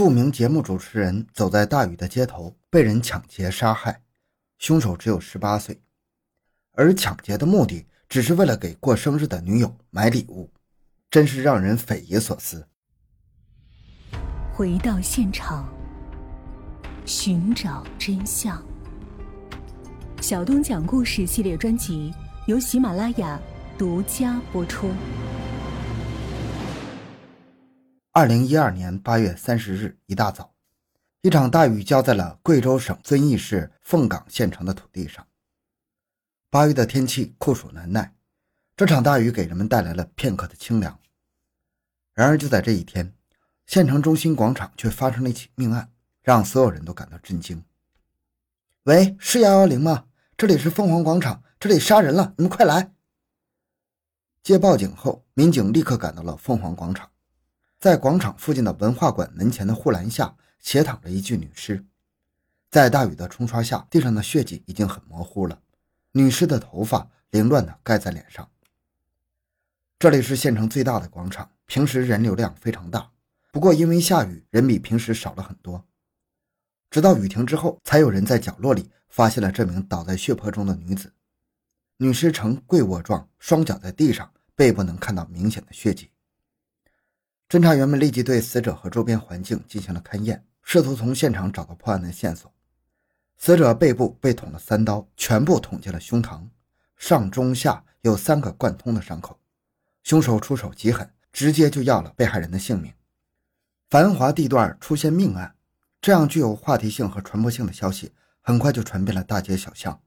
[0.00, 4.00] 著名节目主持人走在大雨的街头，被人抢劫杀害，
[4.56, 5.78] 凶手只有十八岁，
[6.72, 10.50] 而抢劫的目的只是为了给过生日的女友买礼物，
[11.10, 12.66] 真是让人匪夷所思。
[14.54, 15.68] 回到现场，
[17.04, 18.64] 寻找真相。
[20.22, 22.10] 小东讲故事系列专辑
[22.46, 23.38] 由喜马拉雅
[23.76, 24.88] 独家播出。
[28.12, 30.52] 二零一二年八月三十日一大早，
[31.22, 35.24] 一场大雨浇在了贵州省遵义市凤岗县城的土地上。
[36.50, 38.12] 八月的天气酷暑难耐，
[38.76, 40.98] 这场大雨给人们带来了片刻的清凉。
[42.12, 43.14] 然而，就在这一天，
[43.68, 47.64] 县城中心广场却发生了一起命案，让所有人都感到震惊。
[48.82, 50.06] 喂，是幺幺零吗？
[50.36, 52.92] 这里是凤凰广场，这里杀人了，你们快来！
[54.42, 57.08] 接报警后，民警立刻赶到了凤凰广场。
[57.80, 61.82] 在广场附近的文化馆门前的护栏下，斜躺着一具女尸。
[62.70, 65.62] 在大雨的冲刷下，地上的血迹已经很模糊了。
[66.12, 68.46] 女尸的头发凌乱地盖在脸上。
[69.98, 73.12] 这里是县城最大的广场，平时人流量非常大，
[73.50, 75.86] 不过因为下雨，人比平时少了很多。
[76.90, 81.14] 直到雨停之后，才有人在角落里发现了这名倒在血泊中的女子。
[81.96, 86.10] 女尸呈跪卧状，双脚在地上，背部能看到明显的血迹。
[87.50, 92.48] 侦查员们立即对死者和周边环境进行了勘验，试图从现场找到破案的线索。
[93.36, 96.46] 死者背部被捅了三刀，全部捅进了胸膛，
[96.96, 99.36] 上中下有三个贯通的伤口。
[100.04, 102.94] 凶手出手极狠，直接就要了被害人的性命。
[103.88, 105.56] 繁华地段出现命案，
[106.00, 108.12] 这样具有话题性和传播性的消息
[108.42, 110.00] 很快就传遍了大街小巷。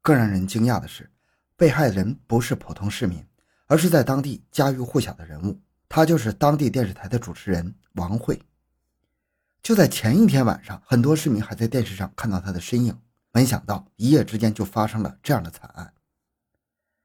[0.00, 1.10] 更让人惊讶的是，
[1.58, 3.22] 被害人不是普通市民，
[3.66, 5.60] 而是在当地家喻户晓的人物。
[5.94, 8.42] 他就是当地电视台的主持人王慧。
[9.62, 12.98] 就在前一天晚上，很多市民还在电视上看到他的身影，
[13.32, 15.94] 没想到一夜之间就发生了这样的惨案。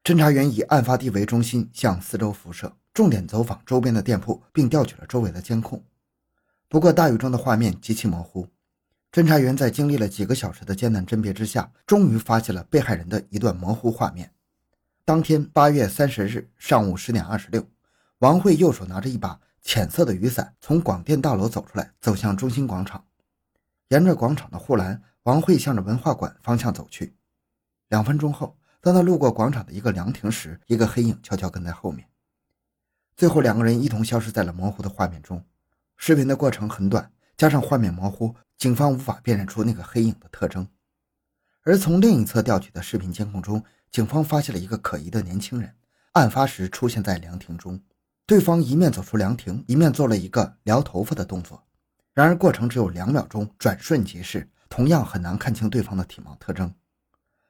[0.02, 5.80] 侦查员以案发地为中心向四周辐射，重点走访周边的店铺，并调取了周围的监控。
[6.68, 8.48] 不过，大雨中的画面极其模糊。
[9.12, 14.32] 侦查员在经历了几个小时的艰难甄别之下，终于发现了被害人的一段模糊画面。
[15.04, 17.64] 当天八月三十日上午十点二十六。
[18.20, 23.02] 王慧右手拿着一把浅色的雨伞，从广电大楼走出来，走向中心广场。
[23.88, 27.16] 沿着广场的护栏，王慧向着文化馆方向走去。
[27.88, 32.06] 两分钟后，当他路过广场的一个凉亭时，一个黑影悄悄跟在后面。
[33.16, 35.42] 最后，两个人一同消失在了模糊的画面中。
[35.96, 40.68] 视频的过程很短，加上画面模糊，警方无法辨认出那个黑影的特征。
[41.62, 45.74] 而从另一侧调取的视频监控中，警方发现了一个可疑的年轻人，
[46.12, 47.80] 案发时出现在凉亭中。
[48.30, 51.60] 对方一面走出凉亭，一面做了一个撩头发的动作，
[52.14, 56.72] 然而过程只有两秒钟，转瞬即逝，同样很难看清对方的体貌特征。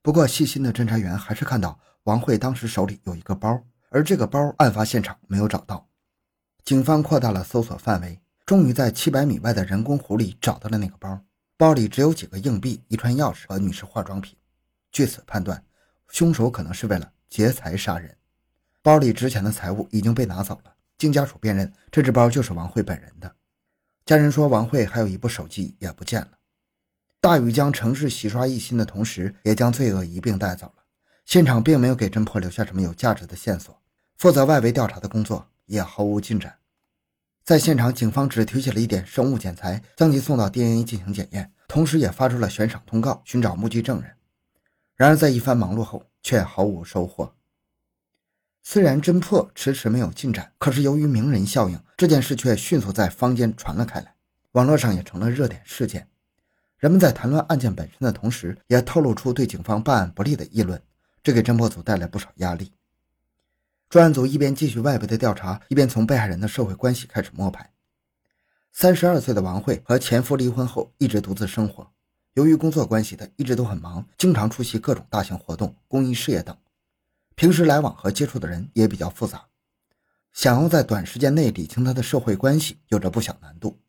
[0.00, 5.86] 不过细心的侦查员还是看到王慧当时手里有一个包，而这个包案发现场没有找到。
[6.64, 11.20] 警方扩大了搜索范围，终于在七百米外的人工湖里找到了那个包，
[11.58, 14.34] 包里只有几个硬币、一串钥匙和女士化妆品。
[14.90, 15.62] 据此判断，
[16.08, 18.16] 凶手可能是为了劫财杀人。
[18.82, 20.74] 包里值钱的财物已经被拿走了。
[20.96, 23.34] 经家属辨认，这只包就是王慧本人的。
[24.04, 26.32] 家人说，王慧还有一部手机也不见了。
[27.20, 30.82] 大雨将城市洗刷一新的同时，也将罪恶一并带走了。
[31.24, 33.78] 现场并没有给侦破留下什么有价值的线索，
[34.16, 36.56] 负责外围调查的工作也毫无进展。
[37.44, 44.10] 在现场，警方只提取了一点生物检材，将其送到 DNA 进行检验，同时也发出了悬赏通告，寻找目击证人。
[44.96, 47.34] 然而，在一番忙碌后，却毫无收获。
[48.72, 54.14] 虽然侦破迟迟没有进展，可是由于名人效应，这件事却迅速在坊间传了开来，
[54.52, 56.06] 网络上也成了热点事件。
[56.78, 60.80] 人们在谈论案件本身的同时，也透露出对警方办案不利的议论，
[61.20, 62.70] 这给侦破组带来不少压力。
[63.88, 67.68] 专案组一边继续外围的调查，一边从被害人的社会关系开始摸排。
[68.70, 71.90] 三十二岁的王慧和前夫离婚后，一直独自生活。
[72.34, 76.56] 由于工作关系，她一直都很忙，经常出席各种大型活动、公益事业等。
[77.40, 79.46] 平时来往和接触的人也比较复杂，
[80.30, 83.80] 想要在短时间内理清他的社会关系有着不小难度。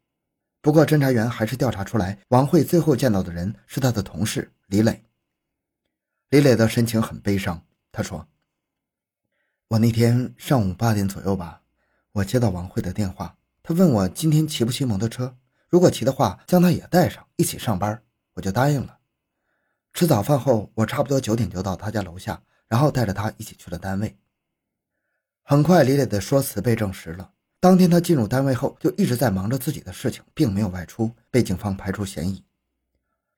[0.62, 5.03] 不过，侦查员还是调查出来，王慧最后见到的人是他的同事李磊。
[6.30, 7.62] 李磊的神情很悲伤，
[7.92, 8.25] 他说
[9.68, 11.62] ：“我那天上午八点左右吧，
[12.13, 15.36] 我接到王慧的电话，他问我今天骑不骑摩托车，
[15.68, 18.01] 如果骑的话，将他也带上一起上班，
[18.36, 19.00] 我就答应了。
[19.92, 24.15] 吃早饭后，我差不多九点就到他家楼下。”然后带着他一起去了单位。
[25.44, 27.29] 很快，李磊的说辞被证实了。
[27.59, 32.41] 当天他进入单位后，就一直在忙着自己的事情，并没有外出，被警方排除嫌疑。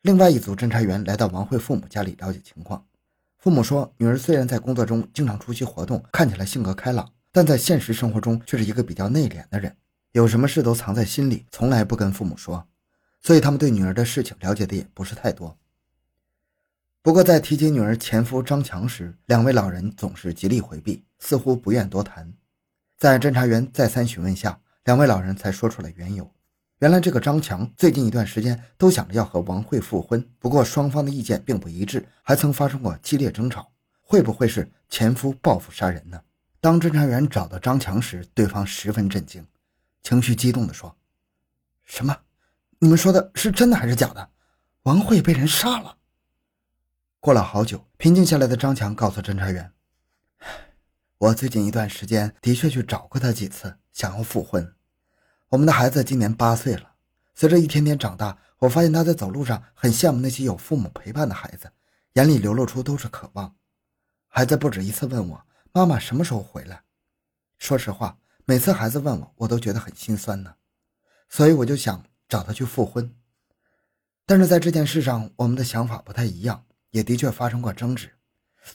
[0.03, 2.85] 另外一组侦查员来到王慧父母家里了解情况。
[3.39, 9.75] 父母说，女儿虽然在工作中经常出席活动，看起来性格开朗，但在现实生活中却是一个比较内敛的人，
[10.11, 12.67] 有什么事都藏在心里，从来不跟父母说，
[13.19, 15.57] 所以他们对女儿的事情了解的也不是太多。
[17.03, 22.33] 不过，在提及女儿前夫张强时，两位老人总是极力回避，似乎不愿多谈。
[22.97, 26.31] 在侦查员再三询问下，两位老人才说出了缘由。
[26.79, 33.69] 原来，这个张强最近一段时间都想着要和王慧复婚，不过双方的意见并不一致，还曾发生过激烈争吵。
[33.99, 36.17] 会不会是前夫报复杀人呢？
[36.61, 39.45] 当侦查员找到张强时，对方十分震惊，
[40.03, 40.95] 情绪激动地说
[41.83, 42.17] ：“什么？
[42.79, 44.29] 你们说的是真的还是假的？
[44.83, 45.97] 王慧被人杀了？”
[47.23, 49.71] 过了好久，平静下来的张强告诉侦查员
[51.17, 54.75] ：“我最近一段时间的确去找过他几次，想要复婚。
[55.47, 56.95] 我们的孩子今年八岁了，
[57.33, 61.71] 随着一天天长大，我发现他在走路上很羡慕那些有父母陪伴的孩子，
[62.15, 63.55] 眼里流露出都是渴望。
[64.27, 65.41] 孩子不止一次问我
[65.71, 66.83] ：‘妈妈什么时候回来？’
[67.57, 70.55] 说实话，每次孩子问我，我都觉得很心酸呢。
[71.29, 73.15] 所以我就想找他去复婚。
[74.25, 78.13] 但是在这件事上，我们的想法不太一样。”也的确发生过争执，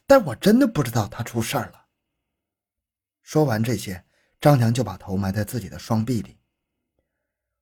[0.05, 1.85] 但我真的不知道他出事儿了。
[3.23, 4.05] 说完这些，
[4.41, 6.37] 张强就把头埋在自己的双臂里。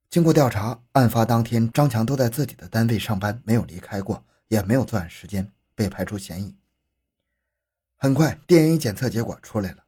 [0.08, 6.56] 经过调查，案发当天张强都在自己的单位上班，没有离开过，也没有作案时间，被排除嫌疑。
[7.99, 9.85] 很快，DNA 检测结果出来了。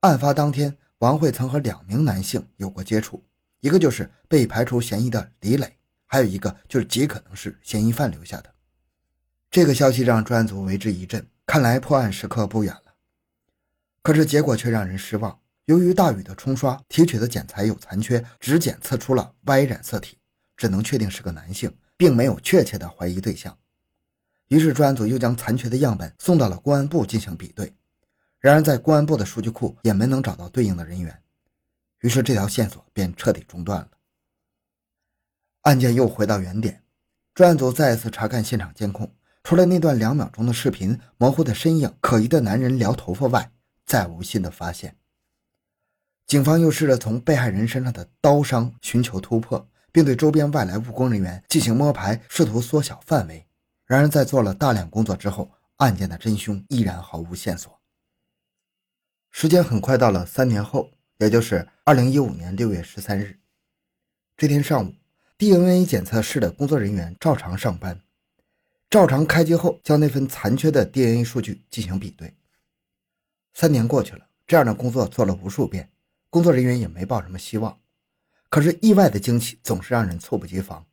[0.00, 3.22] 案发当天，王慧曾和两名男性有过接触，
[3.60, 5.76] 一个就是被排除嫌疑的李磊，
[6.06, 8.54] 还有一个就是极可能是嫌疑犯留下的。
[9.50, 12.94] 这个消息让专案组为之一振，看来破案时刻不远了。
[14.02, 15.40] 可是结果却让人失望。
[15.64, 20.18] 由于大雨的冲刷，提取的检材有残缺，只检测出了 Y 染色体，
[20.56, 23.56] 只能确定是个男性，并没有确切的怀疑对象。
[24.48, 27.74] 于是专案组又将残缺的样本送到了公安部进行比对，
[28.40, 31.22] 然而在公安部的数据库也没能找到对应的人员，
[32.00, 33.90] 于是这条线索便彻底中断了。
[35.62, 36.82] 案件又回到原点，
[37.34, 39.10] 专案组再次查看现场监控。
[39.48, 43.50] 除了那段两秒钟的视频、模糊的身影、可疑的男人撩头发外，
[43.86, 44.94] 再无新的发现。
[46.26, 53.46] 警方又试着从被害人身上的刀伤寻求突破，并对周边外来务工人员进行摸排，试图缩小范围。
[53.86, 57.80] 然而，在做了大量工作之后，案件的真凶依然毫无线索。
[59.30, 63.38] 时间很快到了三年后，也就是二零一五年六月十三日，
[64.36, 64.94] 这天上午
[65.38, 67.98] ，DNA 检测室的工作人员照常上班。
[68.90, 72.34] 照常开机后，将那份残缺的 DNA 数据进行比对。
[73.52, 75.90] 三年过去了，这样的工作做了无数遍，
[76.30, 77.78] 工作人员也没抱什么希望。
[78.48, 80.86] 可是意外的惊喜总是让人猝不及防，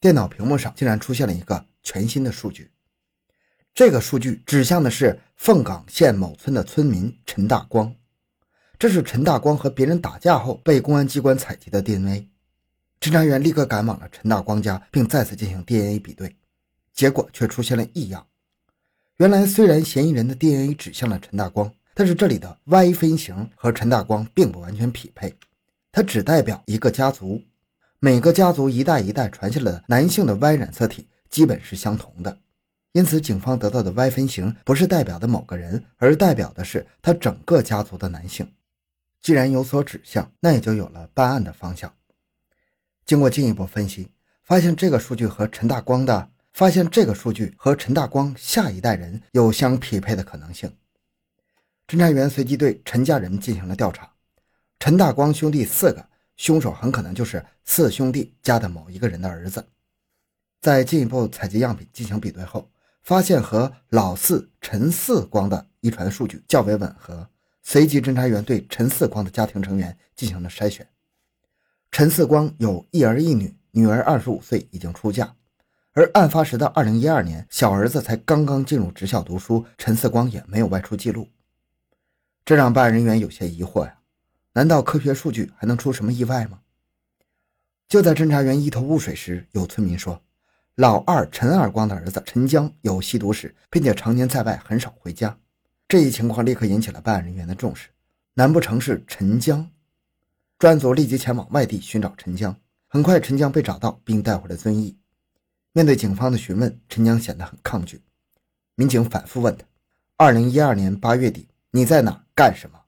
[0.00, 2.70] 电脑屏幕上竟然出现了一个全新的数据。
[3.74, 7.94] 这个数据指向的是凤岗县某村的村民陈大光，
[8.78, 12.26] 这是陈大光和别人打架后被公安机关采集的 DNA。
[12.98, 16.34] 侦查员立刻赶往了陈大光家，并再次进行 DNA 比对。
[16.98, 18.26] 结果却出现了异样。
[19.18, 25.32] 原来，虽然嫌疑人的 DNA 指向了陈大光，但是这里的 Y 分型和陈大光并不完全匹配，
[25.92, 27.40] 它只代表一个家族。
[28.00, 32.36] 每个家族一代一代传下来的男性的 Y 染色体基本是相同的，
[32.90, 38.52] 因此警方得到的 Y 分型不是代表的某个人，而代表的是他整个家族的男性。
[39.22, 41.94] 既然有所指向，那也就有了办案的方向。
[43.06, 44.08] 经过进一步分析，
[44.42, 46.30] 发现这个数据和陈大光的。
[46.52, 50.72] 发现这个数据和陈大光下一代人有相匹配的可能性。
[51.86, 54.10] 侦查员随即对陈家人进行了调查。
[54.78, 59.66] 陈大光兄弟四个，凶手很可能就是四兄弟家的某一个人的儿子。
[60.60, 62.70] 在进一步采集样品进行比对后，
[63.02, 67.28] 发现和老四陈四光的遗传数据较为吻合。
[67.62, 70.88] 随即，侦查员对陈四光的家庭成员进行了筛选。
[71.90, 75.34] 陈四光有一儿一女，女儿二十五岁，已经出嫁。
[75.98, 81.28] 而案发时的二零一二年，小儿子才刚刚进入职校读书，陈四光也没有外出记录，
[82.44, 83.98] 这让办案人员有些疑惑呀。
[84.52, 86.60] 难道科学数据还能出什么意外吗？
[87.88, 90.22] 就在侦查员一头雾水时，有村民说，
[90.76, 95.36] 老二陈二光的儿子陈江有吸毒史，并且常年在外，很少回家。
[95.88, 97.88] 这一情况立刻引起了办案人员的重视。
[98.34, 99.68] 难不成是陈江？
[100.60, 102.54] 专案组立即前往外地寻找陈江。
[102.86, 104.96] 很快，陈江被找到，并带回了遵义。
[105.78, 108.02] 面对警方的询问，陈江显得很抗拒。
[108.74, 109.64] 民警反复问他
[110.18, 112.80] ：“二零一二年八月底，你在哪干什么？”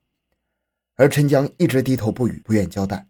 [0.98, 3.06] 而陈江一直低头不语，不愿交代。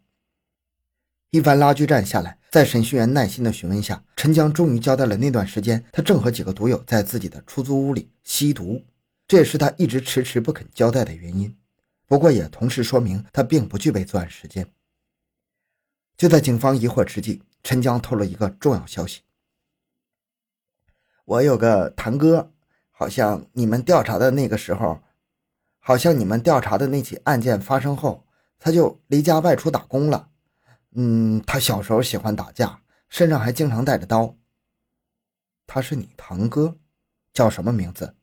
[1.31, 8.85] 一番拉锯战下来，在审讯员耐心的询问下，陈江终于交代了那段时间他正和几个毒友在自己的出租屋里吸毒，
[9.27, 11.57] 这也是他一直迟迟不肯交代的原因。
[12.07, 14.71] 不过也同时说明他并不具备作案时间。
[16.19, 19.23] 就在警方疑惑之际，陈江透露一个重要消息：
[21.31, 22.51] 我有个堂哥，
[22.91, 25.01] 好像你们调查的那个时候，
[25.79, 28.27] 好像你们调查的那起案件发生后，
[28.59, 30.29] 他就离家外出打工了。
[30.97, 34.37] 嗯，他小时候喜欢打架，身上还经常带着刀。
[35.69, 36.77] 他是你堂哥，
[37.33, 38.17] 叫什么名字？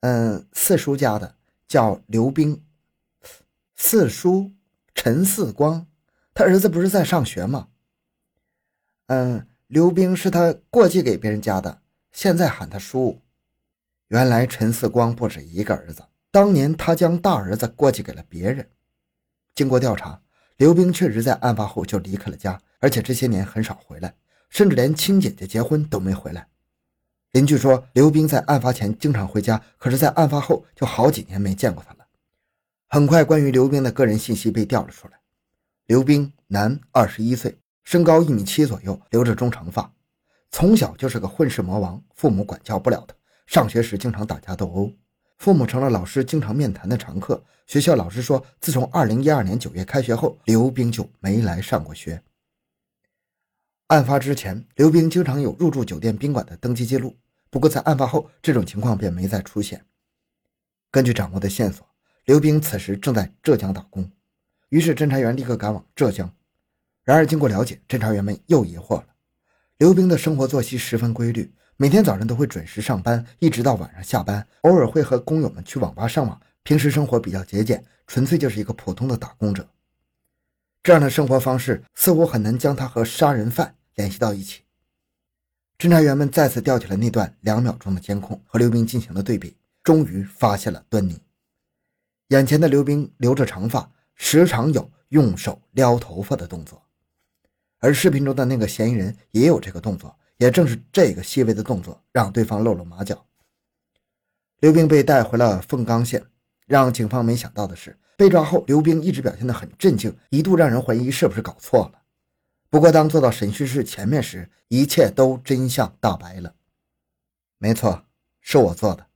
[0.00, 1.34] 嗯，四叔家的，
[1.66, 2.64] 叫刘冰。
[3.76, 4.52] 四叔
[4.94, 5.86] 陈四光。
[6.32, 7.68] 他儿子不是在上学吗？
[9.08, 11.82] 嗯，刘冰是他过继给别人家的，
[12.18, 13.22] 现在喊他叔。
[14.08, 18.68] 原来陈四光不止一个儿子，当年他将大儿子过继给了别人。
[19.54, 20.20] 经过调查，
[20.56, 24.12] 刘冰确实在案发后就离开了家，而且这些年很少回来，
[24.50, 26.48] 甚至连亲姐姐结婚都没回来。
[27.30, 32.08] 邻居说，刘冰在案发前经常回家，可是，在案发后就好几年没见过他了。
[32.88, 35.20] 很快，关于刘冰的个人信息被调了出来。
[35.86, 39.92] 刘冰，男，二十一岁，身高一米七左右，留着中长发，
[40.50, 43.14] 从小就是个混世魔王，父母管教不了他。
[43.46, 44.92] 上学时经常打架斗殴，
[45.38, 47.42] 父母成了老师经常面谈的常客。
[47.66, 52.22] 学校老师说，自从二零一二年九月开学后，刘冰就没来上过学。
[53.88, 57.16] 案发之前，刘冰经常有入住酒店宾馆的登记记录，
[57.50, 59.84] 不过在案发后，这种情况便没再出现。
[60.90, 61.86] 根据掌握的线索，
[62.24, 64.10] 刘冰此时正在浙江打工。
[64.70, 66.30] 于是，侦查员立刻赶往浙江。
[67.02, 69.06] 然而，经过了解，侦查员们又疑惑了：
[69.78, 76.40] 刘冰的生活作息十分规律，每天早上都会准时上班，一直到晚上下班，偶尔会和工友们去网吧上网。
[76.64, 79.68] 平时生活比较节俭，纯粹就是一个普通的打工者。
[80.82, 84.62] 这样的生活方式似乎很难将他和杀人犯联系到一起。
[85.78, 91.16] 侦查员们再次调取了那段两秒钟的监控，和刘冰进行了对比，终于发现了端倪。
[92.30, 93.88] 眼前的刘冰留着长发。
[94.16, 96.82] 时常有用手撩头发的动作，
[97.78, 100.16] 而视频中的那个嫌疑人也有这个动作。
[100.36, 103.26] 也正是这个细微的动作，让对方露了马脚。
[104.60, 106.24] 刘冰被带回了凤冈县。
[106.66, 112.02] 让警方没想到的是，被抓后，刘冰一直表现得很镇静，一度让人怀疑是不是搞错了。
[112.68, 116.54] 不过，当坐到审讯室前面时，一切都真相大白了。
[117.56, 118.04] 没错，
[118.42, 119.06] 是我做的，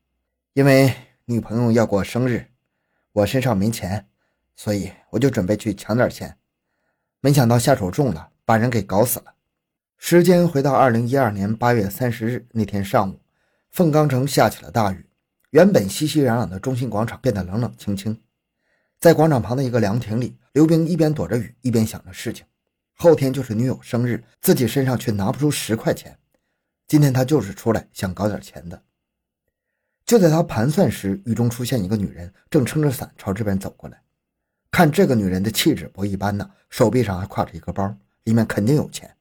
[0.54, 0.94] 因为
[1.26, 2.46] 女朋友要过生日，
[3.12, 4.08] 我身上没钱。
[4.56, 6.38] 所以我就准备去抢点钱，
[7.20, 9.34] 没想到下手重了，把人给搞死了。
[9.98, 13.20] 时间回到二零一二年八月三十日那天上午，
[13.70, 15.06] 凤冈城下起了大雨，
[15.50, 18.20] 原本熙熙攘攘的中心广场变得冷冷清清。
[18.98, 22.44] 在广场旁的一个凉亭里，刘冰一边躲着雨，一边想着事情。
[22.94, 26.16] 后天就是女友生日，自己身上却拿不出十块钱，
[26.86, 28.82] 今天他就是出来想搞点钱的。
[30.04, 34.00] 就在他盘算时，雨中出现一个女人，正撑着伞朝这边走过来。
[34.70, 39.16] 看这个女人的气质不一般呐，手臂上还挎着一个包，里面肯定有钱。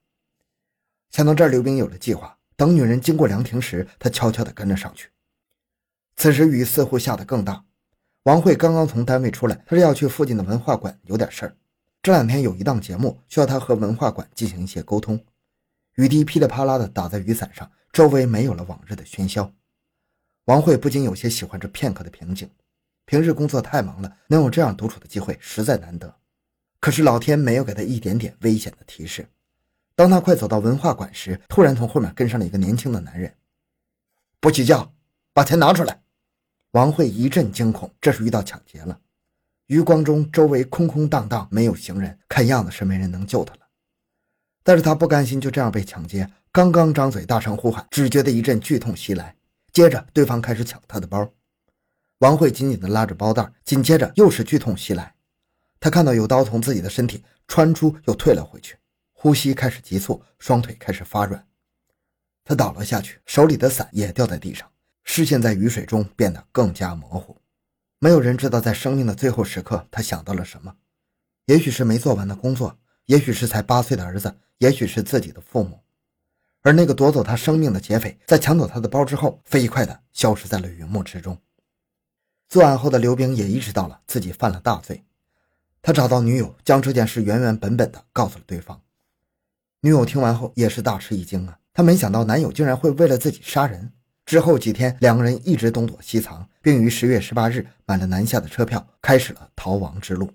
[1.10, 2.38] 想到这儿，刘冰有了计划。
[2.56, 5.08] 等女人经过凉亭时，他悄悄地跟了上去。
[6.16, 7.64] 此时雨似乎下得更大。
[8.24, 11.56] 王慧刚刚从单位出来，她是要去附近的文化馆有点事儿。
[12.02, 15.18] 这两天有一档节目需要她和文化馆进行一些沟通。
[15.96, 19.52] 雨滴噼里啪啦地打在雨伞上，周围没有了往日的喧嚣。
[20.44, 22.48] 王慧不禁有些喜欢这片刻的平静。
[23.06, 26.14] 平日工作太忙了，能有这样独处的机会实在难得。
[26.82, 29.28] 可是老天没有给他一点点危险的提示。
[29.94, 33.32] 当他快走到文化馆时，突然从后面跟上了一个年轻的男人。
[34.40, 34.92] 不许叫，
[35.32, 36.02] 把钱拿出来！
[36.72, 38.98] 王慧一阵惊恐，这是遇到抢劫了。
[39.68, 43.60] 余光中周围空空荡荡，没有行人，看样子是没人能救他了。
[44.64, 49.36] 但是他不甘心就这样被抢劫，刚刚张嘴大声呼喊，只觉得一阵剧痛袭来，
[49.72, 51.32] 接着对方开始抢他的包。
[52.18, 55.14] 王慧紧紧地拉着包袋，紧接着又是剧痛袭来。
[55.82, 58.76] 他看到有刀从自己的身体穿出，又退了回去，
[59.10, 61.44] 呼吸开始急促，双腿开始发软。
[62.44, 64.70] 他倒了下去，手里的伞也掉在地上，
[65.02, 67.36] 视线在雨水中变得更加模糊。
[67.98, 70.72] 没有人知道，在生命的最后时刻，他想到了什么？
[71.46, 75.80] 也许是没做完的工作，也许是才八岁的儿子，也许是自己的父母。
[76.60, 81.36] 而那个夺走他生命的劫匪，在抢走他的包之后，飞快地消失在了云幕之中。
[82.48, 85.02] 作案后的刘冰也意识到了自己犯了大罪，
[85.82, 88.80] 他找到女友，将这件事原原本本的告诉了对方。
[89.80, 93.92] 女友听完后也是大吃一惊啊，她没想到男友竟然会为了自己杀人，
[94.24, 100.30] 之后几天，两个人一直东躲西藏，并于十月十八日买了南下的车票，开始了逃亡之路。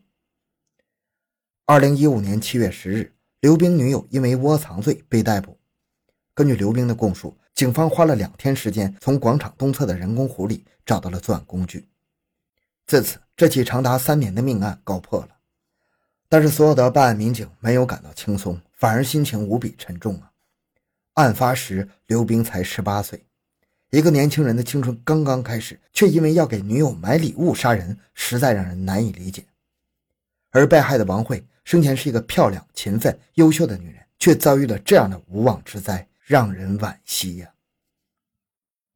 [1.66, 5.58] 二零一五年七月十日，刘冰女友因为窝藏罪被逮捕。
[6.34, 11.88] 根据刘冰的供述，警方花了两天时间，从广场东侧的人工湖里找到了作案工具。
[12.86, 15.37] 自此，这起长达三年的命案告破了。
[16.30, 20.32] 但是，所有的办案民警没有感到轻松，反而心情无比沉重啊！
[21.14, 23.26] 案发时，刘冰才十八岁。
[23.92, 29.46] 一个年轻人的青春刚刚开始，却因为要给女友买礼物杀人，实在让人难以理解。
[30.52, 37.50] 而被害的王慧生前是一个漂亮、勤奋、优秀的女人，却遭遇了这样的无妄之灾，让人惋惜呀。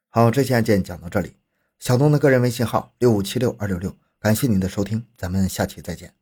[0.10, 1.38] 好，这期案件讲到这里。
[1.80, 6.21] 小东的个人微信号六五七六二六六，感谢您的收听，咱们下期再见。